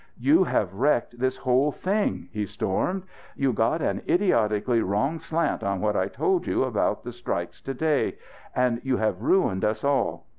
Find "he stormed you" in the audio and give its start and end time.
2.31-3.53